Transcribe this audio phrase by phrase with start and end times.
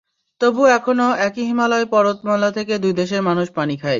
[0.41, 3.89] তবু এখনো একই হিমালয় পর্বতমালা থেকে দুই দেশের মানুষ পানি পায়।